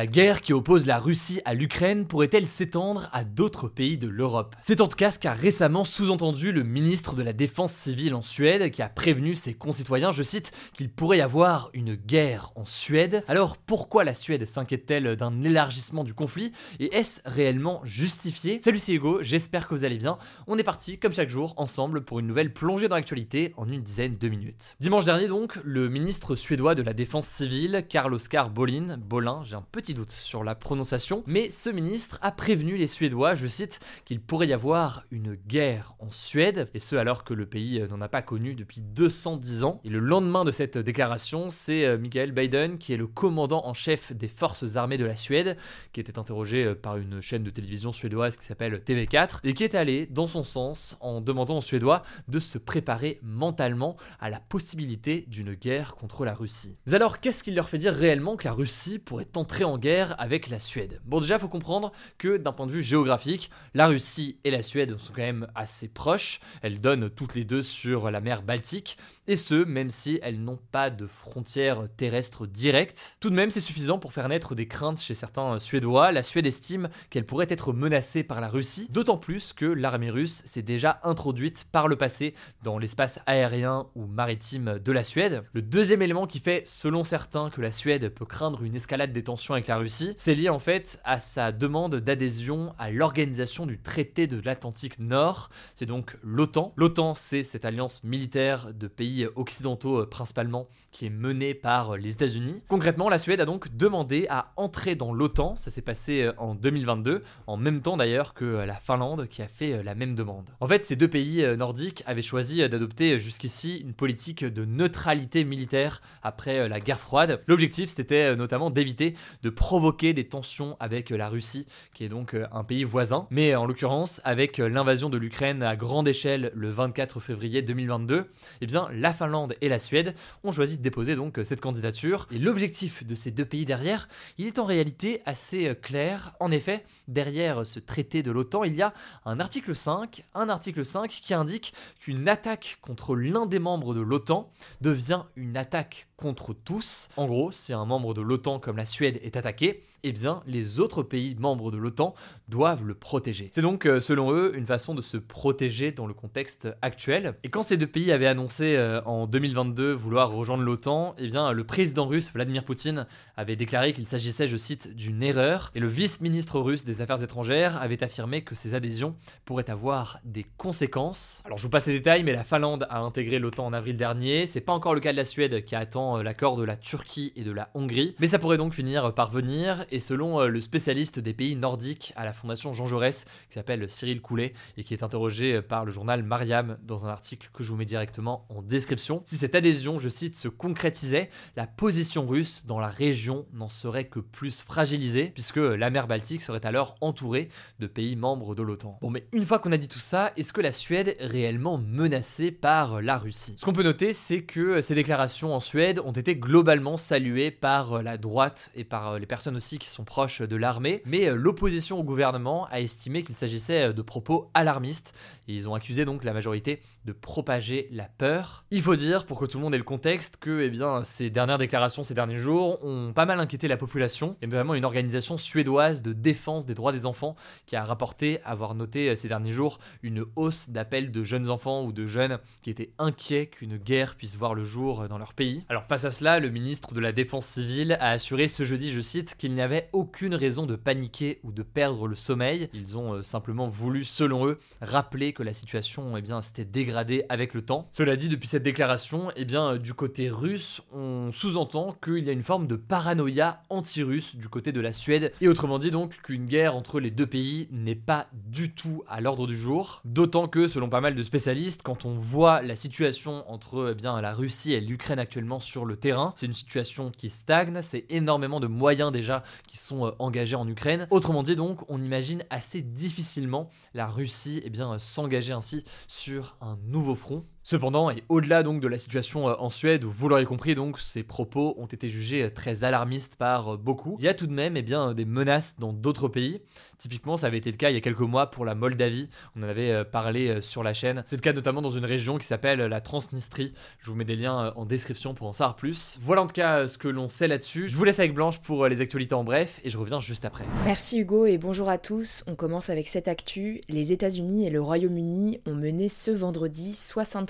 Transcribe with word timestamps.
La 0.00 0.06
guerre 0.06 0.40
qui 0.40 0.54
oppose 0.54 0.86
la 0.86 0.98
Russie 0.98 1.42
à 1.44 1.52
l'Ukraine 1.52 2.06
pourrait-elle 2.06 2.46
s'étendre 2.46 3.10
à 3.12 3.22
d'autres 3.22 3.68
pays 3.68 3.98
de 3.98 4.08
l'Europe? 4.08 4.56
C'est 4.58 4.80
en 4.80 4.88
tout 4.88 4.96
cas 4.96 5.10
ce 5.10 5.18
qu'a 5.18 5.34
récemment 5.34 5.84
sous-entendu 5.84 6.52
le 6.52 6.62
ministre 6.62 7.14
de 7.14 7.22
la 7.22 7.34
Défense 7.34 7.74
civile 7.74 8.14
en 8.14 8.22
Suède, 8.22 8.70
qui 8.70 8.80
a 8.80 8.88
prévenu 8.88 9.34
ses 9.34 9.52
concitoyens, 9.52 10.10
je 10.10 10.22
cite, 10.22 10.52
qu'il 10.72 10.88
pourrait 10.88 11.18
y 11.18 11.20
avoir 11.20 11.68
une 11.74 11.96
guerre 11.96 12.50
en 12.56 12.64
Suède. 12.64 13.24
Alors 13.28 13.58
pourquoi 13.58 14.02
la 14.04 14.14
Suède 14.14 14.46
s'inquiète-t-elle 14.46 15.16
d'un 15.16 15.42
élargissement 15.42 16.02
du 16.02 16.14
conflit? 16.14 16.52
Et 16.78 16.96
est-ce 16.96 17.20
réellement 17.26 17.82
justifié? 17.84 18.58
Salut 18.62 18.78
c'est 18.78 18.94
Hugo, 18.94 19.18
j'espère 19.20 19.68
que 19.68 19.74
vous 19.74 19.84
allez 19.84 19.98
bien. 19.98 20.16
On 20.46 20.56
est 20.56 20.62
parti, 20.62 20.96
comme 20.98 21.12
chaque 21.12 21.28
jour, 21.28 21.52
ensemble 21.58 22.06
pour 22.06 22.20
une 22.20 22.26
nouvelle 22.26 22.54
plongée 22.54 22.88
dans 22.88 22.96
l'actualité 22.96 23.52
en 23.58 23.70
une 23.70 23.82
dizaine 23.82 24.16
de 24.16 24.28
minutes. 24.30 24.76
Dimanche 24.80 25.04
dernier 25.04 25.28
donc, 25.28 25.58
le 25.62 25.90
ministre 25.90 26.36
suédois 26.36 26.74
de 26.74 26.80
la 26.80 26.94
Défense 26.94 27.26
civile, 27.26 27.84
Carl 27.86 28.14
Oskar 28.14 28.48
Bolin, 28.48 28.96
Bolin, 28.96 29.42
j'ai 29.44 29.56
un 29.56 29.66
petit 29.70 29.89
doute 29.94 30.12
sur 30.12 30.44
la 30.44 30.54
prononciation, 30.54 31.22
mais 31.26 31.50
ce 31.50 31.70
ministre 31.70 32.18
a 32.22 32.32
prévenu 32.32 32.76
les 32.76 32.86
Suédois, 32.86 33.34
je 33.34 33.46
cite, 33.46 33.80
qu'il 34.04 34.20
pourrait 34.20 34.48
y 34.48 34.52
avoir 34.52 35.04
une 35.10 35.34
guerre 35.34 35.94
en 35.98 36.10
Suède, 36.10 36.68
et 36.74 36.78
ce 36.78 36.96
alors 36.96 37.24
que 37.24 37.34
le 37.34 37.46
pays 37.46 37.82
n'en 37.90 38.00
a 38.00 38.08
pas 38.08 38.22
connu 38.22 38.54
depuis 38.54 38.82
210 38.82 39.64
ans. 39.64 39.80
Et 39.84 39.88
le 39.88 39.98
lendemain 39.98 40.44
de 40.44 40.52
cette 40.52 40.78
déclaration, 40.78 41.50
c'est 41.50 41.84
euh, 41.84 41.98
Michael 41.98 42.32
Biden, 42.32 42.78
qui 42.78 42.92
est 42.92 42.96
le 42.96 43.06
commandant 43.06 43.66
en 43.66 43.74
chef 43.74 44.12
des 44.12 44.28
forces 44.28 44.76
armées 44.76 44.98
de 44.98 45.04
la 45.04 45.16
Suède, 45.16 45.56
qui 45.92 46.00
était 46.00 46.18
interrogé 46.18 46.64
euh, 46.64 46.74
par 46.74 46.96
une 46.96 47.20
chaîne 47.20 47.42
de 47.42 47.50
télévision 47.50 47.92
suédoise 47.92 48.36
qui 48.36 48.44
s'appelle 48.44 48.82
TV4, 48.84 49.40
et 49.44 49.54
qui 49.54 49.64
est 49.64 49.74
allé 49.74 50.06
dans 50.06 50.26
son 50.26 50.44
sens 50.44 50.96
en 51.00 51.20
demandant 51.20 51.58
aux 51.58 51.62
Suédois 51.62 52.02
de 52.28 52.38
se 52.38 52.58
préparer 52.58 53.18
mentalement 53.22 53.96
à 54.20 54.30
la 54.30 54.40
possibilité 54.40 55.24
d'une 55.28 55.54
guerre 55.54 55.94
contre 55.94 56.24
la 56.24 56.34
Russie. 56.34 56.76
Mais 56.86 56.94
alors, 56.94 57.20
qu'est-ce 57.20 57.42
qui 57.42 57.50
leur 57.50 57.68
fait 57.68 57.78
dire 57.78 57.94
réellement 57.94 58.36
que 58.36 58.44
la 58.44 58.52
Russie 58.52 58.98
pourrait 58.98 59.28
entrer 59.36 59.64
en 59.64 59.69
guerre 59.78 60.14
avec 60.18 60.48
la 60.48 60.58
Suède. 60.58 61.00
Bon 61.04 61.20
déjà, 61.20 61.36
il 61.36 61.40
faut 61.40 61.48
comprendre 61.48 61.92
que 62.18 62.36
d'un 62.36 62.52
point 62.52 62.66
de 62.66 62.72
vue 62.72 62.82
géographique, 62.82 63.50
la 63.74 63.86
Russie 63.86 64.38
et 64.44 64.50
la 64.50 64.62
Suède 64.62 64.98
sont 64.98 65.12
quand 65.12 65.22
même 65.22 65.46
assez 65.54 65.88
proches. 65.88 66.40
Elles 66.62 66.80
donnent 66.80 67.10
toutes 67.10 67.34
les 67.34 67.44
deux 67.44 67.62
sur 67.62 68.10
la 68.10 68.20
mer 68.20 68.42
Baltique, 68.42 68.96
et 69.30 69.36
ce, 69.36 69.62
même 69.62 69.90
si 69.90 70.18
elles 70.24 70.42
n'ont 70.42 70.58
pas 70.72 70.90
de 70.90 71.06
frontières 71.06 71.86
terrestres 71.96 72.48
directes. 72.48 73.16
Tout 73.20 73.30
de 73.30 73.36
même, 73.36 73.50
c'est 73.50 73.60
suffisant 73.60 74.00
pour 74.00 74.12
faire 74.12 74.28
naître 74.28 74.56
des 74.56 74.66
craintes 74.66 75.00
chez 75.00 75.14
certains 75.14 75.60
Suédois. 75.60 76.10
La 76.10 76.24
Suède 76.24 76.46
estime 76.46 76.88
qu'elle 77.10 77.24
pourrait 77.24 77.46
être 77.48 77.72
menacée 77.72 78.24
par 78.24 78.40
la 78.40 78.48
Russie, 78.48 78.88
d'autant 78.90 79.18
plus 79.18 79.52
que 79.52 79.66
l'armée 79.66 80.10
russe 80.10 80.42
s'est 80.46 80.62
déjà 80.62 80.98
introduite 81.04 81.64
par 81.70 81.86
le 81.86 81.94
passé 81.94 82.34
dans 82.64 82.76
l'espace 82.76 83.20
aérien 83.26 83.86
ou 83.94 84.06
maritime 84.06 84.80
de 84.80 84.90
la 84.90 85.04
Suède. 85.04 85.44
Le 85.52 85.62
deuxième 85.62 86.02
élément 86.02 86.26
qui 86.26 86.40
fait, 86.40 86.66
selon 86.66 87.04
certains, 87.04 87.50
que 87.50 87.60
la 87.60 87.70
Suède 87.70 88.08
peut 88.08 88.26
craindre 88.26 88.64
une 88.64 88.74
escalade 88.74 89.12
des 89.12 89.22
tensions 89.22 89.54
avec 89.54 89.68
la 89.68 89.76
Russie, 89.76 90.12
c'est 90.16 90.34
lié 90.34 90.48
en 90.48 90.58
fait 90.58 91.00
à 91.04 91.20
sa 91.20 91.52
demande 91.52 91.94
d'adhésion 91.94 92.74
à 92.80 92.90
l'organisation 92.90 93.64
du 93.64 93.78
traité 93.78 94.26
de 94.26 94.40
l'Atlantique 94.44 94.98
Nord. 94.98 95.50
C'est 95.76 95.86
donc 95.86 96.16
l'OTAN. 96.24 96.72
L'OTAN, 96.76 97.14
c'est 97.14 97.44
cette 97.44 97.64
alliance 97.64 98.02
militaire 98.02 98.74
de 98.74 98.88
pays 98.88 99.19
occidentaux 99.36 100.00
euh, 100.00 100.06
principalement 100.06 100.68
qui 100.92 101.06
est 101.06 101.10
menée 101.10 101.54
par 101.54 101.94
euh, 101.94 101.96
les 101.96 102.12
États-Unis. 102.12 102.62
Concrètement, 102.68 103.08
la 103.08 103.18
Suède 103.18 103.40
a 103.40 103.44
donc 103.44 103.74
demandé 103.76 104.26
à 104.28 104.52
entrer 104.56 104.96
dans 104.96 105.12
l'OTAN. 105.12 105.56
Ça 105.56 105.70
s'est 105.70 105.82
passé 105.82 106.22
euh, 106.22 106.32
en 106.38 106.54
2022, 106.54 107.22
en 107.46 107.56
même 107.56 107.80
temps 107.80 107.96
d'ailleurs 107.96 108.34
que 108.34 108.44
la 108.44 108.74
Finlande 108.74 109.28
qui 109.28 109.42
a 109.42 109.48
fait 109.48 109.82
la 109.82 109.94
même 109.94 110.14
demande. 110.14 110.50
En 110.60 110.68
fait, 110.68 110.84
ces 110.84 110.96
deux 110.96 111.08
pays 111.08 111.44
nordiques 111.56 112.02
avaient 112.06 112.22
choisi 112.22 112.58
d'adopter 112.68 113.18
jusqu'ici 113.18 113.78
une 113.78 113.94
politique 113.94 114.44
de 114.44 114.64
neutralité 114.64 115.44
militaire 115.44 116.00
après 116.22 116.68
la 116.68 116.80
guerre 116.80 117.00
froide. 117.00 117.40
L'objectif, 117.46 117.90
c'était 117.90 118.34
notamment 118.36 118.70
d'éviter 118.70 119.14
de 119.42 119.50
provoquer 119.50 120.12
des 120.12 120.24
tensions 120.24 120.76
avec 120.80 121.10
la 121.10 121.28
Russie, 121.28 121.66
qui 121.94 122.04
est 122.04 122.08
donc 122.08 122.36
un 122.52 122.64
pays 122.64 122.84
voisin. 122.84 123.26
Mais 123.30 123.54
en 123.54 123.66
l'occurrence, 123.66 124.20
avec 124.24 124.58
l'invasion 124.58 125.10
de 125.10 125.18
l'Ukraine 125.18 125.62
à 125.62 125.76
grande 125.76 126.08
échelle 126.08 126.50
le 126.54 126.68
24 126.68 127.20
février 127.20 127.62
2022, 127.62 128.26
eh 128.60 128.66
bien 128.66 128.88
la 128.92 129.09
Finlande 129.12 129.54
et 129.60 129.68
la 129.68 129.78
Suède 129.78 130.14
ont 130.44 130.52
choisi 130.52 130.78
de 130.78 130.82
déposer 130.82 131.16
donc 131.16 131.40
cette 131.44 131.60
candidature. 131.60 132.26
Et 132.30 132.38
l'objectif 132.38 133.06
de 133.06 133.14
ces 133.14 133.30
deux 133.30 133.44
pays 133.44 133.64
derrière, 133.64 134.08
il 134.38 134.46
est 134.46 134.58
en 134.58 134.64
réalité 134.64 135.22
assez 135.26 135.74
clair. 135.80 136.34
En 136.40 136.50
effet, 136.50 136.84
derrière 137.08 137.66
ce 137.66 137.78
traité 137.78 138.22
de 138.22 138.30
l'OTAN, 138.30 138.64
il 138.64 138.74
y 138.74 138.82
a 138.82 138.94
un 139.24 139.40
article 139.40 139.74
5, 139.74 140.24
un 140.34 140.48
article 140.48 140.84
5 140.84 141.08
qui 141.10 141.34
indique 141.34 141.74
qu'une 142.00 142.28
attaque 142.28 142.78
contre 142.80 143.16
l'un 143.16 143.46
des 143.46 143.58
membres 143.58 143.94
de 143.94 144.00
l'OTAN 144.00 144.50
devient 144.80 145.22
une 145.36 145.56
attaque 145.56 146.08
contre 146.20 146.52
tous. 146.52 147.08
En 147.16 147.26
gros, 147.26 147.50
si 147.50 147.72
un 147.72 147.84
membre 147.84 148.14
de 148.14 148.20
l'OTAN 148.20 148.60
comme 148.60 148.76
la 148.76 148.84
Suède 148.84 149.18
est 149.22 149.36
attaqué, 149.36 149.82
eh 150.02 150.12
bien 150.12 150.42
les 150.46 150.80
autres 150.80 151.02
pays 151.02 151.34
membres 151.38 151.70
de 151.70 151.78
l'OTAN 151.78 152.14
doivent 152.48 152.84
le 152.84 152.94
protéger. 152.94 153.50
C'est 153.52 153.62
donc 153.62 153.86
euh, 153.86 154.00
selon 154.00 154.32
eux 154.32 154.56
une 154.56 154.66
façon 154.66 154.94
de 154.94 155.00
se 155.00 155.16
protéger 155.16 155.92
dans 155.92 156.06
le 156.06 156.14
contexte 156.14 156.68
actuel. 156.82 157.34
Et 157.42 157.48
quand 157.48 157.62
ces 157.62 157.76
deux 157.76 157.86
pays 157.86 158.12
avaient 158.12 158.26
annoncé 158.26 158.76
euh, 158.76 159.02
en 159.04 159.26
2022 159.26 159.92
vouloir 159.92 160.30
rejoindre 160.30 160.62
l'OTAN, 160.62 161.14
eh 161.18 161.26
bien 161.26 161.52
le 161.52 161.64
président 161.64 162.06
russe 162.06 162.32
Vladimir 162.32 162.64
Poutine 162.64 163.06
avait 163.36 163.56
déclaré 163.56 163.92
qu'il 163.92 164.08
s'agissait, 164.08 164.46
je 164.46 164.56
cite, 164.56 164.94
d'une 164.94 165.22
erreur 165.22 165.70
et 165.74 165.80
le 165.80 165.88
vice-ministre 165.88 166.60
russe 166.60 166.84
des 166.84 167.00
Affaires 167.00 167.22
étrangères 167.22 167.80
avait 167.80 168.02
affirmé 168.02 168.42
que 168.42 168.54
ces 168.54 168.74
adhésions 168.74 169.16
pourraient 169.44 169.70
avoir 169.70 170.18
des 170.24 170.44
conséquences. 170.56 171.42
Alors 171.44 171.58
je 171.58 171.64
vous 171.64 171.70
passe 171.70 171.86
les 171.86 171.94
détails 171.94 172.24
mais 172.24 172.32
la 172.32 172.44
Finlande 172.44 172.86
a 172.90 173.00
intégré 173.00 173.38
l'OTAN 173.38 173.66
en 173.66 173.72
avril 173.72 173.96
dernier, 173.96 174.46
c'est 174.46 174.60
pas 174.60 174.72
encore 174.72 174.94
le 174.94 175.00
cas 175.00 175.12
de 175.12 175.16
la 175.16 175.24
Suède 175.24 175.64
qui 175.64 175.74
attend 175.74 176.09
euh, 176.18 176.22
l'accord 176.22 176.56
de 176.56 176.64
la 176.64 176.76
Turquie 176.76 177.32
et 177.36 177.44
de 177.44 177.52
la 177.52 177.70
Hongrie, 177.74 178.14
mais 178.18 178.26
ça 178.26 178.38
pourrait 178.38 178.56
donc 178.56 178.74
finir 178.74 179.14
par 179.14 179.30
venir 179.30 179.84
et 179.90 180.00
selon 180.00 180.40
euh, 180.40 180.48
le 180.48 180.60
spécialiste 180.60 181.18
des 181.18 181.34
pays 181.34 181.56
nordiques 181.56 182.12
à 182.16 182.24
la 182.24 182.32
Fondation 182.32 182.72
Jean 182.72 182.86
Jaurès, 182.86 183.24
qui 183.48 183.54
s'appelle 183.54 183.88
Cyril 183.88 184.20
Coulet, 184.20 184.52
et 184.76 184.84
qui 184.84 184.94
est 184.94 185.02
interrogé 185.02 185.54
euh, 185.54 185.62
par 185.62 185.84
le 185.84 185.90
journal 185.90 186.22
Mariam 186.22 186.78
dans 186.82 187.06
un 187.06 187.08
article 187.08 187.50
que 187.52 187.62
je 187.62 187.70
vous 187.70 187.76
mets 187.76 187.84
directement 187.84 188.46
en 188.48 188.62
description, 188.62 189.22
si 189.24 189.36
cette 189.36 189.54
adhésion, 189.54 189.98
je 189.98 190.08
cite, 190.08 190.36
se 190.36 190.48
concrétisait, 190.48 191.30
la 191.56 191.66
position 191.66 192.26
russe 192.26 192.64
dans 192.66 192.80
la 192.80 192.88
région 192.88 193.46
n'en 193.52 193.68
serait 193.68 194.06
que 194.06 194.20
plus 194.20 194.62
fragilisée, 194.62 195.30
puisque 195.34 195.56
la 195.56 195.90
mer 195.90 196.06
Baltique 196.06 196.42
serait 196.42 196.64
alors 196.66 196.96
entourée 197.00 197.48
de 197.78 197.86
pays 197.86 198.16
membres 198.16 198.54
de 198.54 198.62
l'OTAN. 198.62 198.98
Bon, 199.00 199.10
mais 199.10 199.26
une 199.32 199.46
fois 199.46 199.58
qu'on 199.58 199.72
a 199.72 199.76
dit 199.76 199.88
tout 199.88 199.98
ça, 199.98 200.32
est-ce 200.36 200.52
que 200.52 200.60
la 200.60 200.72
Suède 200.72 201.16
est 201.18 201.26
réellement 201.26 201.78
menacée 201.78 202.50
par 202.50 203.00
la 203.00 203.18
Russie? 203.18 203.56
Ce 203.58 203.64
qu'on 203.64 203.72
peut 203.72 203.82
noter, 203.82 204.12
c'est 204.12 204.42
que 204.42 204.80
ces 204.80 204.94
déclarations 204.94 205.54
en 205.54 205.60
Suède 205.60 205.99
ont 206.04 206.12
été 206.12 206.36
globalement 206.36 206.96
saluées 206.96 207.50
par 207.50 208.02
la 208.02 208.18
droite 208.18 208.70
et 208.74 208.84
par 208.84 209.18
les 209.18 209.26
personnes 209.26 209.56
aussi 209.56 209.78
qui 209.78 209.88
sont 209.88 210.04
proches 210.04 210.42
de 210.42 210.56
l'armée, 210.56 211.02
mais 211.06 211.28
euh, 211.28 211.34
l'opposition 211.34 211.98
au 211.98 212.02
gouvernement 212.02 212.66
a 212.70 212.80
estimé 212.80 213.22
qu'il 213.22 213.36
s'agissait 213.36 213.88
euh, 213.88 213.92
de 213.92 214.02
propos 214.02 214.50
alarmistes, 214.54 215.14
ils 215.48 215.68
ont 215.68 215.74
accusé 215.74 216.04
donc 216.04 216.24
la 216.24 216.32
majorité 216.32 216.80
de 217.04 217.12
propager 217.12 217.88
la 217.90 218.04
peur. 218.04 218.64
Il 218.70 218.82
faut 218.82 218.96
dire, 218.96 219.26
pour 219.26 219.38
que 219.38 219.46
tout 219.46 219.58
le 219.58 219.64
monde 219.64 219.74
ait 219.74 219.78
le 219.78 219.84
contexte, 219.84 220.36
que 220.36 220.60
eh 220.60 220.70
bien, 220.70 221.02
ces 221.02 221.30
dernières 221.30 221.58
déclarations 221.58 222.04
ces 222.04 222.14
derniers 222.14 222.36
jours 222.36 222.84
ont 222.84 223.12
pas 223.12 223.26
mal 223.26 223.40
inquiété 223.40 223.68
la 223.68 223.76
population, 223.76 224.36
et 224.42 224.46
notamment 224.46 224.74
une 224.74 224.84
organisation 224.84 225.38
suédoise 225.38 226.02
de 226.02 226.12
défense 226.12 226.66
des 226.66 226.74
droits 226.74 226.92
des 226.92 227.06
enfants 227.06 227.36
qui 227.66 227.76
a 227.76 227.84
rapporté 227.84 228.40
avoir 228.44 228.74
noté 228.74 229.10
euh, 229.10 229.14
ces 229.14 229.28
derniers 229.28 229.52
jours 229.52 229.78
une 230.02 230.24
hausse 230.36 230.70
d'appels 230.70 231.10
de 231.10 231.22
jeunes 231.22 231.50
enfants 231.50 231.84
ou 231.84 231.92
de 231.92 232.06
jeunes 232.06 232.38
qui 232.62 232.70
étaient 232.70 232.92
inquiets 232.98 233.46
qu'une 233.46 233.76
guerre 233.76 234.16
puisse 234.16 234.36
voir 234.36 234.54
le 234.54 234.64
jour 234.64 235.08
dans 235.08 235.18
leur 235.18 235.34
pays. 235.34 235.64
Alors 235.68 235.84
face 235.90 236.04
à 236.04 236.12
cela, 236.12 236.38
le 236.38 236.50
ministre 236.50 236.94
de 236.94 237.00
la 237.00 237.10
Défense 237.10 237.46
civile 237.46 237.96
a 237.98 238.10
assuré 238.10 238.46
ce 238.46 238.62
jeudi, 238.62 238.92
je 238.92 239.00
cite, 239.00 239.34
qu'il 239.36 239.52
n'y 239.54 239.60
avait 239.60 239.88
aucune 239.92 240.36
raison 240.36 240.64
de 240.64 240.76
paniquer 240.76 241.40
ou 241.42 241.50
de 241.50 241.64
perdre 241.64 242.06
le 242.06 242.14
sommeil. 242.14 242.68
Ils 242.74 242.96
ont 242.96 243.14
euh, 243.14 243.22
simplement 243.22 243.66
voulu, 243.66 244.04
selon 244.04 244.46
eux, 244.46 244.60
rappeler 244.80 245.32
que 245.32 245.42
la 245.42 245.52
situation 245.52 246.16
eh 246.16 246.22
bien, 246.22 246.42
s'était 246.42 246.64
dégradée 246.64 247.24
avec 247.28 247.54
le 247.54 247.62
temps. 247.62 247.88
Cela 247.90 248.14
dit, 248.14 248.28
depuis 248.28 248.46
cette 248.46 248.62
déclaration, 248.62 249.32
eh 249.34 249.44
bien, 249.44 249.72
euh, 249.72 249.78
du 249.78 249.92
côté 249.92 250.30
russe, 250.30 250.80
on 250.92 251.32
sous-entend 251.32 251.96
qu'il 252.00 252.24
y 252.24 252.28
a 252.28 252.32
une 252.32 252.44
forme 252.44 252.68
de 252.68 252.76
paranoïa 252.76 253.64
anti-russe 253.68 254.36
du 254.36 254.48
côté 254.48 254.70
de 254.70 254.80
la 254.80 254.92
Suède, 254.92 255.32
et 255.40 255.48
autrement 255.48 255.80
dit 255.80 255.90
donc 255.90 256.22
qu'une 256.22 256.46
guerre 256.46 256.76
entre 256.76 257.00
les 257.00 257.10
deux 257.10 257.26
pays 257.26 257.66
n'est 257.72 257.96
pas 257.96 258.28
du 258.32 258.72
tout 258.72 259.02
à 259.08 259.20
l'ordre 259.20 259.48
du 259.48 259.56
jour. 259.56 260.02
D'autant 260.04 260.46
que, 260.46 260.68
selon 260.68 260.88
pas 260.88 261.00
mal 261.00 261.16
de 261.16 261.22
spécialistes, 261.24 261.82
quand 261.82 262.04
on 262.04 262.14
voit 262.14 262.62
la 262.62 262.76
situation 262.76 263.42
entre 263.50 263.88
eh 263.90 263.94
bien, 263.96 264.20
la 264.20 264.32
Russie 264.32 264.72
et 264.72 264.80
l'Ukraine 264.80 265.18
actuellement 265.18 265.58
sur 265.58 265.79
le 265.86 265.96
terrain. 265.96 266.32
C'est 266.36 266.46
une 266.46 266.52
situation 266.52 267.10
qui 267.10 267.30
stagne, 267.30 267.82
c'est 267.82 268.06
énormément 268.08 268.60
de 268.60 268.66
moyens 268.66 269.12
déjà 269.12 269.42
qui 269.66 269.76
sont 269.76 270.06
euh, 270.06 270.10
engagés 270.18 270.56
en 270.56 270.68
Ukraine. 270.68 271.06
Autrement 271.10 271.42
dit 271.42 271.56
donc, 271.56 271.80
on 271.88 272.00
imagine 272.00 272.44
assez 272.50 272.82
difficilement 272.82 273.70
la 273.94 274.06
Russie 274.06 274.62
eh 274.64 274.70
bien, 274.70 274.98
s'engager 274.98 275.52
ainsi 275.52 275.84
sur 276.06 276.56
un 276.60 276.78
nouveau 276.84 277.14
front. 277.14 277.44
Cependant, 277.62 278.10
et 278.10 278.24
au-delà 278.30 278.62
donc 278.62 278.80
de 278.80 278.88
la 278.88 278.96
situation 278.96 279.50
euh, 279.50 279.54
en 279.58 279.68
Suède, 279.68 280.04
où 280.04 280.10
vous 280.10 280.30
l'aurez 280.30 280.46
compris, 280.46 280.74
donc 280.74 280.98
ces 280.98 281.22
propos 281.22 281.74
ont 281.76 281.86
été 281.86 282.08
jugés 282.08 282.44
euh, 282.44 282.50
très 282.50 282.84
alarmistes 282.84 283.36
par 283.36 283.74
euh, 283.74 283.76
beaucoup, 283.76 284.16
il 284.18 284.24
y 284.24 284.28
a 284.28 284.34
tout 284.34 284.46
de 284.46 284.52
même 284.52 284.78
eh 284.78 284.82
bien, 284.82 285.12
des 285.12 285.26
menaces 285.26 285.78
dans 285.78 285.92
d'autres 285.92 286.28
pays. 286.28 286.62
Typiquement, 286.96 287.36
ça 287.36 287.48
avait 287.48 287.58
été 287.58 287.70
le 287.70 287.76
cas 287.76 287.90
il 287.90 287.94
y 287.94 287.98
a 287.98 288.00
quelques 288.00 288.20
mois 288.20 288.50
pour 288.50 288.64
la 288.64 288.74
Moldavie, 288.74 289.28
on 289.56 289.62
en 289.62 289.68
avait 289.68 290.04
parlé 290.04 290.60
sur 290.60 290.82
la 290.82 290.94
chaîne. 290.94 291.22
C'est 291.26 291.36
le 291.36 291.40
cas 291.40 291.52
notamment 291.52 291.80
dans 291.80 291.90
une 291.90 292.04
région 292.04 292.38
qui 292.38 292.46
s'appelle 292.46 292.78
la 292.78 293.00
Transnistrie. 293.00 293.72
Je 294.00 294.10
vous 294.10 294.16
mets 294.16 294.24
des 294.24 294.36
liens 294.36 294.72
en 294.76 294.84
description 294.84 295.32
pour 295.32 295.46
en 295.46 295.52
savoir 295.52 295.76
plus. 295.76 296.18
Voilà 296.20 296.42
en 296.42 296.46
tout 296.46 296.52
cas 296.52 296.86
ce 296.86 296.98
que 296.98 297.08
l'on 297.08 297.28
sait 297.28 297.48
là-dessus. 297.48 297.88
Je 297.88 297.96
vous 297.96 298.04
laisse 298.04 298.18
avec 298.18 298.34
Blanche 298.34 298.58
pour 298.58 298.86
les 298.86 299.00
actualités 299.00 299.34
en 299.34 299.44
bref, 299.44 299.80
et 299.82 299.88
je 299.88 299.96
reviens 299.96 300.20
juste 300.20 300.44
après. 300.44 300.64
Merci 300.84 301.20
Hugo 301.20 301.46
et 301.46 301.56
bonjour 301.56 301.88
à 301.88 301.96
tous. 301.96 302.44
On 302.46 302.54
commence 302.54 302.90
avec 302.90 303.08
cette 303.08 303.28
actu. 303.28 303.80
Les 303.88 304.12
États-Unis 304.12 304.66
et 304.66 304.70
le 304.70 304.82
Royaume-Uni 304.82 305.60
ont 305.66 305.74
mené 305.74 306.10
ce 306.10 306.30
vendredi 306.30 306.92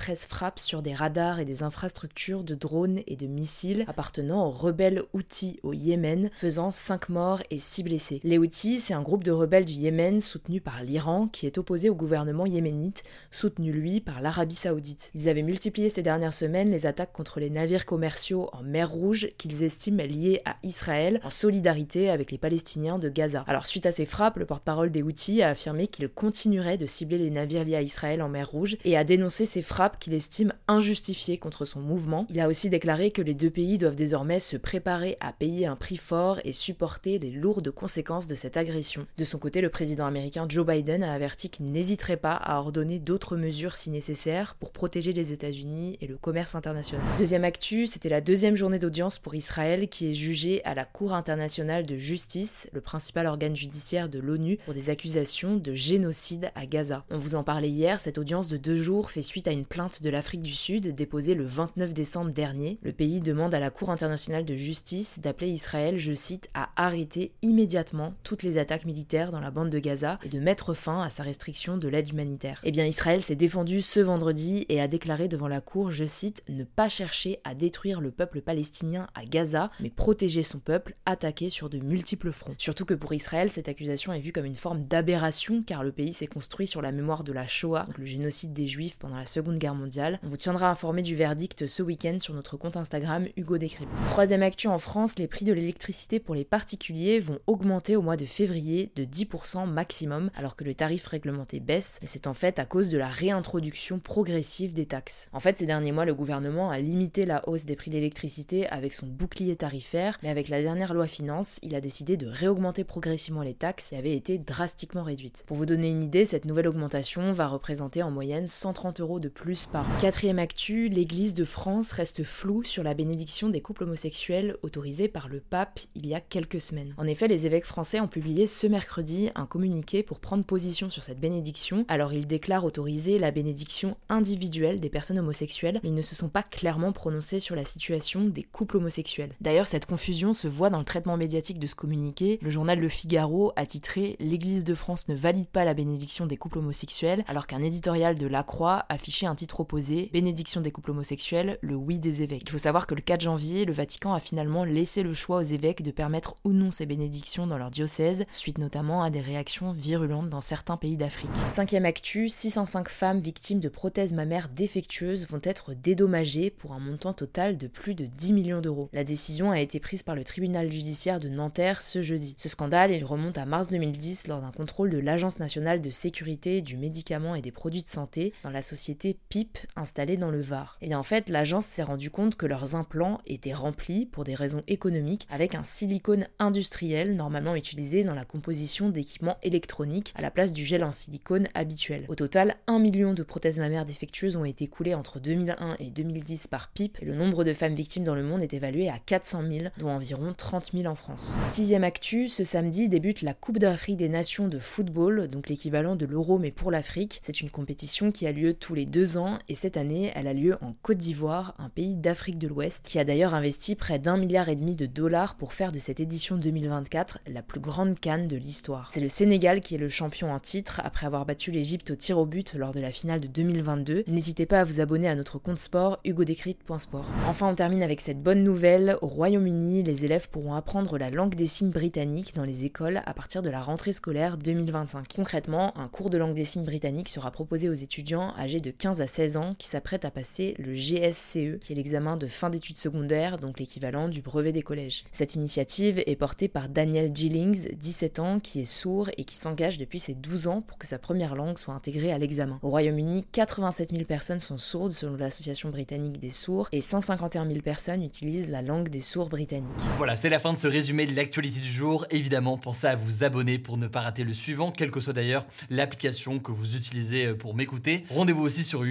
73 0.01 0.27
frappes 0.29 0.59
sur 0.59 0.81
des 0.81 0.95
radars 0.95 1.41
et 1.41 1.45
des 1.45 1.63
infrastructures 1.63 2.43
de 2.43 2.55
drones 2.55 3.01
et 3.07 3.17
de 3.17 3.27
missiles 3.27 3.85
appartenant 3.87 4.47
aux 4.47 4.51
rebelles 4.51 5.03
Houthis 5.13 5.61
au 5.63 5.75
Yémen, 5.75 6.31
faisant 6.33 6.71
5 6.71 7.11
morts 7.11 7.43
et 7.51 7.59
6 7.59 7.83
blessés. 7.83 8.21
Les 8.25 8.39
Houthis, 8.39 8.79
c'est 8.79 8.95
un 8.95 9.03
groupe 9.03 9.25
de 9.25 9.31
rebelles 9.31 9.67
du 9.67 9.75
Yémen 9.75 10.23
soutenu 10.23 10.63
par 10.63 10.83
l'Iran 10.83 11.29
qui 11.29 11.47
est 11.47 11.59
opposé 11.59 11.91
au 11.91 11.95
gouvernement 11.95 12.47
yéménite, 12.47 13.03
soutenu 13.31 13.73
lui 13.73 14.01
par 14.01 14.23
l'Arabie 14.23 14.55
saoudite. 14.55 15.11
Ils 15.15 15.29
avaient 15.29 15.43
multiplié 15.43 15.91
ces 15.91 16.03
dernières 16.03 16.33
semaines 16.33 16.71
les 16.71 16.87
attaques 16.87 17.13
contre 17.13 17.39
les 17.39 17.51
navires 17.51 17.85
commerciaux 17.85 18.49
en 18.55 18.63
mer 18.63 18.91
Rouge 18.91 19.29
qu'ils 19.37 19.65
estiment 19.65 20.03
liés 20.03 20.41
à 20.47 20.57
Israël 20.63 21.21
en 21.25 21.31
solidarité 21.31 22.09
avec 22.09 22.31
les 22.31 22.39
Palestiniens 22.39 22.99
de 22.99 23.11
Gaza. 23.11 23.45
Alors 23.47 23.67
suite 23.67 23.85
à 23.85 23.93
ces 23.93 24.07
frappes, 24.07 24.39
le 24.39 24.47
porte-parole 24.47 24.91
des 24.91 25.03
Houthis 25.03 25.43
a 25.43 25.51
affirmé 25.51 25.89
qu'il 25.89 26.09
continuerait 26.09 26.79
de 26.79 26.87
cibler 26.87 27.19
les 27.19 27.31
navires 27.31 27.65
liés 27.65 27.77
à 27.77 27.83
Israël 27.83 28.23
en 28.23 28.31
mer 28.31 28.49
Rouge 28.49 28.79
et 28.85 28.97
a 28.97 29.05
dénoncé 29.05 29.45
ces 29.45 29.61
frappes 29.61 29.90
qu'il 29.99 30.15
estime 30.15 30.53
injustifiées 30.69 31.39
contre 31.39 31.65
son 31.65 31.81
mouvement. 31.81 32.27
Il 32.31 32.41
a 32.41 32.49
aussi 32.49 32.71
déclaré 32.71 33.11
que 33.11 33.23
les 33.23 33.35
deux 33.35 33.51
pays 33.51 33.79
doivent 33.79 33.97
désormais 33.97 34.39
se 34.39 34.57
préparer 34.57 35.17
à 35.21 35.33
payer 35.33 35.67
un 35.67 35.77
prix 35.77 35.97
fort 35.97 36.41
et 36.45 36.53
supporter 36.53 37.19
les 37.19 37.31
lourdes 37.31 37.71
conséquences 37.71 38.27
de 38.27 38.35
cette 38.35 38.57
agression. 38.57 39.07
De 39.19 39.25
son 39.25 39.39
côté, 39.39 39.61
le 39.61 39.71
président 39.71 40.07
américain 40.07 40.47
Joe 40.49 40.67
Biden 40.67 41.03
a 41.03 41.13
averti 41.13 41.51
qu'il 41.51 41.71
n'hésiterait 41.71 42.17
pas 42.17 42.35
à 42.35 42.59
ordonner 42.59 42.99
d'autres 42.99 43.37
mesures 43.37 43.75
si 43.75 43.91
nécessaire 43.91 44.55
pour 44.59 44.73
protéger 44.73 45.13
les 45.13 45.33
États-Unis 45.33 45.99
et 46.01 46.07
le 46.07 46.17
commerce 46.17 46.55
international. 46.55 47.05
Deuxième 47.19 47.45
actu, 47.45 47.87
c'était 47.87 48.09
la 48.09 48.21
deuxième 48.21 48.57
journée 48.57 48.79
d'audience 48.79 49.19
pour 49.19 49.35
Israël 49.35 49.89
qui 49.89 50.11
est 50.11 50.15
jugé 50.15 50.65
à 50.65 50.75
la 50.75 50.85
Cour 50.85 51.15
internationale 51.15 51.87
de 51.87 51.97
justice, 51.97 52.69
le 52.73 52.81
principal 52.81 53.27
organe 53.27 53.57
judiciaire 53.57 54.09
de 54.09 54.19
l'ONU, 54.19 54.59
pour 54.65 54.75
des 54.75 54.91
accusations 54.91 55.57
de 55.57 55.75
génocide 55.75 56.51
à 56.55 56.67
Gaza. 56.67 57.05
On 57.11 57.19
vous 57.19 57.35
en 57.35 57.45
parlait 57.45 57.71
hier, 57.71 58.01
cette 58.01 58.19
audience 58.19 58.49
de 58.49 58.57
deux 58.57 58.77
jours 58.77 59.11
fait 59.11 59.23
suite 59.23 59.49
à 59.49 59.53
une 59.53 59.65
plainte 59.65 59.80
de 59.81 60.11
l'Afrique 60.11 60.43
du 60.43 60.53
Sud 60.53 60.93
déposée 60.95 61.33
le 61.35 61.45
29 61.45 61.95
décembre 61.95 62.33
dernier. 62.33 62.79
Le 62.83 62.93
pays 62.93 63.23
demande 63.23 63.55
à 63.55 63.59
la 63.59 63.71
Cour 63.71 63.89
internationale 63.89 64.45
de 64.45 64.55
justice 64.55 65.21
d'appeler 65.21 65.49
Israël, 65.49 65.97
je 65.97 66.13
cite, 66.13 66.51
à 66.53 66.69
arrêter 66.77 67.33
immédiatement 67.41 68.13
toutes 68.23 68.43
les 68.43 68.59
attaques 68.59 68.85
militaires 68.85 69.33
dans 69.33 69.41
la 69.41 69.51
bande 69.51 69.71
de 69.71 69.79
Gaza 69.79 70.19
et 70.23 70.29
de 70.29 70.39
mettre 70.39 70.75
fin 70.75 71.03
à 71.03 71.09
sa 71.09 71.23
restriction 71.23 71.79
de 71.79 71.89
l'aide 71.89 72.11
humanitaire. 72.11 72.61
Eh 72.63 72.73
bien, 72.73 72.85
Israël 72.85 73.23
s'est 73.23 73.37
défendu 73.37 73.81
ce 73.81 74.01
vendredi 74.01 74.67
et 74.69 74.83
a 74.83 74.89
déclaré 74.89 75.29
devant 75.29 75.49
la 75.49 75.63
Cour, 75.63 75.91
je 75.93 76.05
cite, 76.05 76.43
ne 76.51 76.65
pas 76.65 76.91
chercher 76.91 77.41
à 77.45 77.55
détruire 77.55 78.03
le 78.03 78.11
peuple 78.11 78.43
palestinien 78.43 79.09
à 79.15 79.25
Gaza, 79.25 79.71
mais 79.81 79.91
protéger 79.91 80.43
son 80.43 80.59
peuple 80.59 80.95
attaqué 81.07 81.49
sur 81.49 81.71
de 81.71 81.79
multiples 81.79 82.33
fronts. 82.33 82.55
Surtout 82.59 82.85
que 82.85 82.95
pour 82.95 83.15
Israël, 83.15 83.51
cette 83.51 83.69
accusation 83.69 84.13
est 84.13 84.21
vue 84.21 84.33
comme 84.33 84.45
une 84.45 84.55
forme 84.55 84.85
d'aberration 84.85 85.63
car 85.63 85.83
le 85.83 85.93
pays 85.93 86.13
s'est 86.13 86.27
construit 86.27 86.67
sur 86.67 86.83
la 86.83 86.93
mémoire 86.93 87.25
de 87.25 87.33
la 87.33 87.47
Shoah, 87.47 87.87
le 87.97 88.05
génocide 88.05 88.53
des 88.53 88.67
Juifs 88.67 88.99
pendant 88.99 89.17
la 89.17 89.27
Seconde 89.27 89.59
Guerre 89.59 89.70
mondiale 89.75 90.19
on 90.23 90.29
vous 90.29 90.37
tiendra 90.37 90.71
informé 90.71 91.03
du 91.03 91.15
verdict 91.15 91.67
ce 91.67 91.83
week-end 91.83 92.19
sur 92.19 92.35
notre 92.35 92.57
compte 92.57 92.77
Instagram 92.77 93.27
Hugo 93.37 93.59
Décrypte. 93.59 93.95
Troisième 94.09 94.43
actu 94.43 94.69
en 94.69 94.79
France, 94.79 95.19
les 95.19 95.27
prix 95.27 95.45
de 95.45 95.53
l'électricité 95.53 96.21
pour 96.21 96.35
les 96.35 96.45
particuliers 96.45 97.21
vont 97.21 97.39
augmenter 97.47 97.97
au 97.97 98.03
mois 98.03 98.17
de 98.17 98.25
février 98.25 98.93
de 98.97 99.05
10% 99.05 99.69
maximum, 99.69 100.31
alors 100.35 100.57
que 100.57 100.65
le 100.65 100.75
tarif 100.75 101.07
réglementé 101.07 101.61
baisse, 101.61 101.99
mais 102.03 102.09
c'est 102.09 102.27
en 102.27 102.35
fait 102.35 102.59
à 102.59 102.65
cause 102.65 102.89
de 102.89 102.99
la 102.99 103.09
réintroduction 103.09 103.99
progressive 103.99 104.75
des 104.75 104.87
taxes. 104.87 105.29
En 105.33 105.41
fait, 105.41 105.59
ces 105.59 105.67
derniers 105.67 105.93
mois, 105.93 106.05
le 106.05 106.15
gouvernement 106.15 106.71
a 106.71 106.79
limité 106.79 107.25
la 107.25 107.49
hausse 107.49 107.65
des 107.65 107.77
prix 107.77 107.91
de 107.91 107.97
l'électricité 107.97 108.69
avec 108.69 108.95
son 108.95 109.07
bouclier 109.07 109.57
tarifaire, 109.57 110.19
mais 110.23 110.29
avec 110.29 110.49
la 110.49 110.63
dernière 110.63 110.95
loi 110.95 111.07
finance, 111.07 111.59
il 111.63 111.75
a 111.75 111.81
décidé 111.81 112.17
de 112.17 112.27
réaugmenter 112.27 112.85
progressivement 112.85 113.43
les 113.43 113.55
taxes 113.55 113.93
et 113.93 113.97
avait 113.97 114.17
été 114.17 114.39
drastiquement 114.39 115.03
réduite. 115.03 115.45
Pour 115.47 115.57
vous 115.57 115.67
donner 115.67 115.91
une 115.91 116.03
idée, 116.03 116.25
cette 116.25 116.45
nouvelle 116.45 116.69
augmentation 116.69 117.33
va 117.33 117.47
représenter 117.47 118.03
en 118.03 118.11
moyenne 118.11 118.47
130 118.47 119.01
euros 119.01 119.21
de 119.21 119.29
plus 119.29 119.60
Quatrième 120.01 120.39
actu, 120.39 120.89
l'Église 120.89 121.35
de 121.35 121.45
France 121.45 121.93
reste 121.93 122.25
floue 122.25 122.63
sur 122.63 122.83
la 122.83 122.95
bénédiction 122.95 123.49
des 123.49 123.61
couples 123.61 123.85
homosexuels 123.85 124.57
autorisée 124.63 125.09
par 125.09 125.29
le 125.29 125.41
pape 125.41 125.81
il 125.95 126.07
y 126.07 126.15
a 126.15 126.21
quelques 126.21 126.61
semaines. 126.61 126.95
En 126.97 127.07
effet, 127.07 127.29
les 127.29 127.47
évêques 127.47 127.67
français 127.67 128.01
ont 128.01 128.09
publié 128.09 128.47
ce 128.47 128.67
mercredi 128.67 129.31
un 129.35 129.47
communiqué 129.47 130.03
pour 130.03 130.21
prendre 130.21 130.45
position 130.45 130.89
sur 130.89 131.03
cette 131.03 131.21
bénédiction. 131.21 131.85
Alors 131.89 132.13
ils 132.13 132.27
déclarent 132.27 132.65
autoriser 132.65 133.19
la 133.19 133.31
bénédiction 133.31 133.97
individuelle 134.09 134.81
des 134.81 134.89
personnes 134.89 135.19
homosexuelles, 135.19 135.81
mais 135.83 135.91
ils 135.91 135.95
ne 135.95 136.03
se 136.03 136.15
sont 136.15 136.29
pas 136.29 136.43
clairement 136.43 136.93
prononcés 136.93 137.41
sur 137.41 137.55
la 137.55 137.65
situation 137.65 138.25
des 138.25 138.43
couples 138.43 138.79
homosexuels. 138.79 139.35
D'ailleurs, 139.41 139.67
cette 139.67 139.87
confusion 139.87 140.33
se 140.33 140.49
voit 140.49 140.71
dans 140.71 140.79
le 140.79 140.85
traitement 140.85 141.17
médiatique 141.17 141.59
de 141.59 141.67
ce 141.67 141.75
communiqué. 141.75 142.39
Le 142.41 142.51
journal 142.51 142.79
Le 142.79 142.89
Figaro 142.89 143.53
a 143.57 143.67
titré 143.67 144.17
L'Église 144.21 144.65
de 144.65 144.75
France 144.75 145.09
ne 145.09 145.15
valide 145.15 145.49
pas 145.49 145.65
la 145.65 145.75
bénédiction 145.75 146.27
des 146.27 146.37
couples 146.37 146.59
homosexuels, 146.59 147.25
alors 147.29 147.47
qu'un 147.47 147.63
éditorial 147.63 148.17
de 148.17 148.27
La 148.27 148.43
Croix 148.43 148.87
affichait 148.89 149.27
un 149.27 149.35
titre 149.35 149.50
opposé 149.59 150.11
bénédiction 150.13 150.61
des 150.61 150.71
couples 150.71 150.93
homosexuels, 150.93 151.59
le 151.63 151.75
oui 151.75 151.99
des 151.99 152.23
évêques. 152.23 152.43
Il 152.45 152.51
faut 152.51 152.59
savoir 152.59 152.87
que 152.87 152.95
le 152.95 153.01
4 153.01 153.23
janvier, 153.23 153.65
le 153.65 153.73
Vatican 153.73 154.15
a 154.15 154.21
finalement 154.21 154.65
laissé 154.65 155.03
le 155.03 155.15
choix 155.15 155.39
aux 155.39 155.43
évêques 155.43 155.83
de 155.83 155.91
permettre 155.91 156.37
ou 156.45 156.53
non 156.53 156.71
ces 156.71 156.87
bénédictions 156.87 157.47
dans 157.47 157.59
leur 157.59 157.71
diocèse, 157.71 158.25
suite 158.31 158.59
notamment 158.59 159.03
à 159.03 159.11
des 159.11 159.21
réactions 159.21 159.73
virulentes 159.73 160.29
dans 160.29 160.41
certains 160.41 160.77
pays 160.77 160.97
d'Afrique. 160.97 161.31
Cinquième 161.47 161.87
actu, 161.87 162.29
605 162.29 162.89
femmes 162.89 163.21
victimes 163.21 163.61
de 163.61 163.69
prothèses 163.69 164.15
mammaires 164.15 164.49
défectueuses 164.49 165.27
vont 165.27 165.41
être 165.43 165.75
dédommagées 165.75 166.51
pour 166.51 166.73
un 166.73 166.79
montant 166.79 167.13
total 167.13 167.57
de 167.57 167.67
plus 167.67 167.95
de 167.95 168.05
10 168.05 168.33
millions 168.33 168.61
d'euros. 168.61 168.89
La 168.93 169.05
décision 169.05 169.51
a 169.51 169.61
été 169.61 169.81
prise 169.81 170.03
par 170.03 170.15
le 170.15 170.25
tribunal 170.25 170.71
judiciaire 170.71 171.19
de 171.19 171.29
Nanterre 171.29 171.81
ce 171.81 172.03
jeudi. 172.03 172.35
Ce 172.37 172.49
scandale, 172.49 172.91
il 172.91 173.05
remonte 173.05 173.39
à 173.39 173.47
mars 173.47 173.69
2010 173.69 174.29
lors 174.29 174.41
d'un 174.41 174.53
contrôle 174.53 174.91
de 174.91 174.99
l'Agence 174.99 175.39
nationale 175.39 175.81
de 175.81 175.91
sécurité 175.91 176.63
du 176.63 176.77
médicament 176.77 177.35
et 177.35 177.43
des 177.43 177.53
produits 177.53 177.83
de 177.83 177.89
santé 177.89 178.33
dans 178.43 178.51
la 178.51 178.63
société 178.63 179.17
PIP, 179.41 179.59
installés 179.75 180.19
dans 180.19 180.31
le 180.31 180.43
Var. 180.43 180.77
Et 180.83 180.95
en 180.95 181.03
fait, 181.03 181.31
l'agence 181.31 181.65
s'est 181.65 181.83
rendu 181.83 182.11
compte 182.11 182.37
que 182.37 182.45
leurs 182.45 182.75
implants 182.75 183.21
étaient 183.27 183.55
remplis 183.55 184.05
pour 184.05 184.25
des 184.25 184.35
raisons 184.35 184.63
économiques 184.69 185.27
avec 185.31 185.55
un 185.55 185.65
silicone 185.65 186.27
industriel 186.39 187.17
normalement 187.17 187.57
utilisé 187.57 188.05
dans 188.05 188.15
la 188.15 188.27
composition 188.27 188.91
d'équipements 188.91 189.39
électroniques 189.43 190.13
à 190.15 190.21
la 190.21 190.31
place 190.31 190.53
du 190.53 190.67
gel 190.67 190.85
en 190.85 190.93
silicone 190.93 191.49
habituel. 191.55 192.05
Au 192.09 192.17
total, 192.17 192.57
1 192.67 192.81
million 192.81 193.15
de 193.15 193.23
prothèses 193.23 193.59
mammaires 193.59 193.87
défectueuses 193.87 194.37
ont 194.37 194.45
été 194.45 194.67
coulées 194.67 194.95
entre 194.95 195.21
2001 195.21 195.77
et 195.79 195.91
2010 195.91 196.49
par 196.49 196.69
PIP 196.69 196.99
et 197.01 197.07
le 197.07 197.15
nombre 197.15 197.43
de 197.43 197.55
femmes 197.55 197.75
victimes 197.75 198.05
dans 198.05 198.15
le 198.15 198.23
monde 198.23 198.43
est 198.43 198.53
évalué 198.53 198.91
à 198.91 198.99
400 198.99 199.43
000, 199.51 199.65
dont 199.79 199.89
environ 199.89 200.35
30 200.37 200.73
000 200.73 200.85
en 200.85 200.95
France. 200.95 201.35
Sixième 201.47 201.85
actu, 201.85 202.29
ce 202.29 202.45
samedi 202.45 202.91
débute 202.91 203.23
la 203.23 203.33
Coupe 203.33 203.59
d'Afrique 203.59 203.97
des 203.97 204.11
Nations 204.11 204.49
de 204.49 204.59
football, 204.59 205.29
donc 205.29 205.49
l'équivalent 205.49 205.97
de 205.97 206.05
l'Euro 206.05 206.39
mais 206.39 206.51
pour 206.51 206.71
l'Afrique. 206.71 207.21
C'est 207.23 207.41
une 207.41 207.49
compétition 207.49 208.13
qui 208.13 208.27
a 208.27 208.33
lieu 208.33 208.53
tous 208.53 208.75
les 208.75 208.87
deux 208.87 209.17
ans 209.17 209.30
et 209.49 209.55
cette 209.55 209.77
année, 209.77 210.13
elle 210.15 210.27
a 210.27 210.33
lieu 210.33 210.57
en 210.61 210.75
Côte 210.83 210.99
d'Ivoire, 210.99 211.55
un 211.59 211.69
pays 211.69 211.97
d'Afrique 211.97 212.39
de 212.39 212.49
l'Ouest, 212.49 212.87
qui 212.87 212.99
a 212.99 213.05
d'ailleurs 213.05 213.35
investi 213.35 213.75
près 213.75 213.99
d'un 213.99 214.17
milliard 214.17 214.49
et 214.49 214.57
demi 214.57 214.75
de 214.75 214.87
dollars 214.87 215.37
pour 215.37 215.53
faire 215.53 215.73
de 215.73 215.79
cette 215.79 216.01
édition 216.01 216.37
2024 216.37 217.19
la 217.27 217.43
plus 217.43 217.61
grande 217.61 217.99
canne 217.99 218.27
de 218.27 218.37
l'histoire. 218.37 218.91
C'est 218.93 219.01
le 219.01 219.09
Sénégal 219.09 219.61
qui 219.61 219.75
est 219.75 219.79
le 219.79 219.89
champion 219.89 220.33
en 220.33 220.39
titre 220.39 220.81
après 220.85 221.07
avoir 221.07 221.27
battu 221.27 221.51
l'Égypte 221.51 221.91
au 221.91 221.97
tir 221.97 222.19
au 222.19 222.27
but 222.27 222.55
lors 222.55 222.73
de 222.73 222.81
la 222.81 222.91
finale 222.91 223.21
de 223.21 223.27
2022. 223.27 224.05
N'hésitez 224.07 224.47
pas 224.47 224.61
à 224.61 224.65
vous 224.65 224.81
abonner 224.81 225.09
à 225.09 225.15
notre 225.15 225.39
compte 225.39 225.59
sport 225.59 225.99
hugodécrypte.sport. 226.05 227.07
Enfin, 227.29 227.49
on 227.49 227.55
termine 227.55 227.83
avec 227.83 228.01
cette 228.01 228.23
bonne 228.23 228.43
nouvelle. 228.43 228.97
Au 229.03 229.07
Royaume-Uni, 229.07 229.83
les 229.83 230.05
élèves 230.05 230.29
pourront 230.29 230.55
apprendre 230.55 230.99
la 230.99 231.11
langue 231.11 231.35
des 231.35 231.47
signes 231.47 231.71
britannique 231.71 232.35
dans 232.35 232.45
les 232.45 232.65
écoles 232.65 233.03
à 233.07 233.15
partir 233.15 233.43
de 233.43 233.51
la 233.51 233.61
rentrée 233.61 233.93
scolaire 233.93 234.37
2025. 234.37 235.07
Concrètement, 235.15 235.77
un 235.79 235.89
cours 235.89 236.11
de 236.11 236.19
langue 236.19 236.35
des 236.35 236.45
signes 236.45 236.65
britannique 236.65 237.09
sera 237.09 237.31
proposé 237.31 237.69
aux 237.69 237.75
étudiants 237.75 238.35
âgés 238.39 238.61
de 238.61 238.71
15 238.71 239.01
à 239.01 239.07
16 239.07 239.20
ans 239.37 239.55
qui 239.59 239.69
s'apprête 239.69 240.05
à 240.05 240.11
passer 240.11 240.55
le 240.59 240.75
GSCE, 240.75 241.59
qui 241.61 241.73
est 241.73 241.77
l'examen 241.77 242.17
de 242.17 242.27
fin 242.27 242.51
d'études 242.51 242.79
secondaires, 242.79 243.39
donc 243.39 243.59
l'équivalent 243.59 244.09
du 244.09 244.23
brevet 244.23 244.53
des 244.53 244.63
collèges. 244.63 245.05
Cette 245.13 245.35
initiative 245.35 246.03
est 246.07 246.11
est 246.11 246.17
porté 246.17 246.49
par 246.49 246.69
Daniel 246.69 247.13
Gillings, 247.15 247.69
17 247.77 248.19
ans, 248.19 248.41
qui 248.41 248.61
est 248.61 248.65
sourd 248.65 249.11
et 249.17 249.25
qui 249.25 249.37
s'engage 249.37 249.79
depuis 249.79 249.99
ses 249.99 250.15
12 250.15 250.49
ans 250.49 250.61
pour 250.61 250.77
que 250.77 250.87
sa 250.87 250.99
première 250.99 251.35
langue 251.35 251.57
soit 251.57 251.75
intégrée 251.75 252.13
à 252.13 252.19
l'examen. 252.19 252.59
Au 252.63 252.71
Royaume-Uni, 252.71 253.25
87 253.33 253.91
000 253.91 254.05
personnes 254.05 254.41
sont 254.41 254.59
sourdes 254.59 254.91
selon 254.91 255.17
l'Association 255.17 255.71
britannique 255.71 256.19
des 256.19 256.31
sourds 256.31 256.69
et 256.73 256.81
151 256.81 257.47
000 257.47 257.61
personnes 257.61 258.03
utilisent 258.03 258.49
la 258.49 258.63
langue 258.63 258.89
des 258.89 259.01
sourds 259.01 259.29
britanniques. 259.29 259.71
Voilà, 259.97 260.17
c'est 260.17 260.29
la 260.29 260.39
fin 260.39 260.53
de 260.53 260.59
ce 260.59 260.67
résumé 260.67 261.07
de 261.07 261.15
l'actualité 261.15 261.61
du 261.61 261.71
jour. 261.71 262.07
Évidemment, 262.11 262.59
pensez 262.59 262.89
à 262.89 262.97
vous 262.97 263.23
abonner 263.23 263.59
pour 263.59 263.77
ne 263.77 263.87
pas 263.87 264.01
rater 264.01 264.25
le 264.25 264.33
suivant, 264.33 264.73
quelle 264.73 264.91
que 264.91 265.01
soit 265.01 265.13
d'ailleurs 265.13 265.47
l'application 265.71 266.39
que 266.39 266.51
vous 266.51 266.77
utilisez 266.77 267.35
pour 267.35 267.55
m'écouter. 267.55 268.05
Rendez-vous 268.11 268.43
aussi 268.43 268.65
sur 268.65 268.85